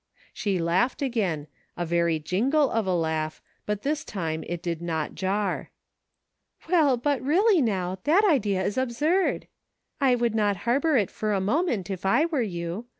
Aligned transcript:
She 0.33 0.57
laughed 0.57 1.03
again, 1.03 1.45
a 1.77 1.85
very 1.85 2.17
jingle 2.17 2.71
of 2.71 2.87
a 2.87 2.95
laugh, 2.95 3.39
but 3.67 3.83
this 3.83 4.03
time 4.03 4.43
it 4.47 4.63
did 4.63 4.81
not 4.81 5.13
jar." 5.13 5.69
Well, 6.71 6.97
but 6.97 7.21
really, 7.21 7.61
now, 7.61 7.99
that 8.05 8.25
idea 8.25 8.63
is 8.63 8.79
absurd; 8.79 9.45
I 9.99 10.15
would 10.15 10.33
not 10.33 10.57
harbor 10.65 10.97
it 10.97 11.11
for 11.11 11.33
a 11.33 11.39
moment, 11.39 11.91
if 11.91 12.03
I 12.03 12.25
were 12.25 12.41
you. 12.41 12.87